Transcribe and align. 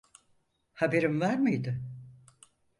Haberin 0.73 1.19
var 1.21 1.35
mıydı? 1.37 1.81